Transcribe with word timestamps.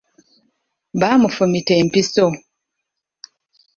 Bamufumita 0.99 1.73
empiso. 1.81 2.25